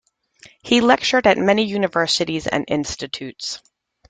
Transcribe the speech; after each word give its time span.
He 0.63 0.81
lectured 0.81 1.27
at 1.27 1.37
many 1.37 1.63
universities 1.63 2.47
and 2.47 2.65
institutes. 2.67 3.61